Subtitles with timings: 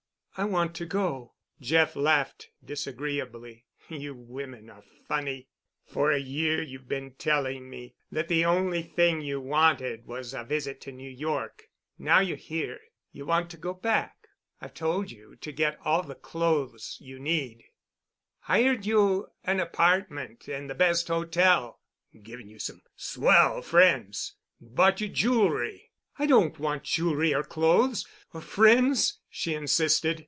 [0.37, 3.65] "I want to go." Jeff laughed disagreeably.
[3.89, 5.49] "You women are funny.
[5.85, 10.45] For a year you've been telling me that the only thing you wanted was a
[10.45, 11.65] visit to New York.
[11.99, 12.79] Now you're here,
[13.11, 14.29] you want to go back.
[14.61, 17.65] I've told you to get all the clothes you need,
[18.39, 21.81] hired you an apartment in the best hotel,
[22.23, 28.41] given you some swell friends, bought you jewelry——" "I don't want jewelry, or clothes, or
[28.41, 30.19] friends," she insisted.